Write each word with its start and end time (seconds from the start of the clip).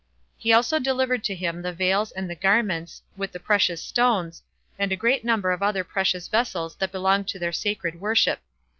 He 0.35 0.51
also 0.51 0.79
delivered 0.79 1.23
to 1.25 1.35
him 1.35 1.61
the 1.61 1.73
veils 1.73 2.11
and 2.11 2.27
the 2.27 2.33
garments, 2.33 3.03
with 3.15 3.33
the 3.33 3.39
precious 3.39 3.83
stones, 3.83 4.41
and 4.79 4.91
a 4.91 4.95
great 4.95 5.23
number 5.23 5.51
of 5.51 5.61
other 5.61 5.83
precious 5.83 6.27
vessels 6.27 6.75
that 6.77 6.91
belonged 6.91 7.27
to 7.27 7.37
their 7.37 7.53
sacred 7.53 8.01
worship. 8.01 8.39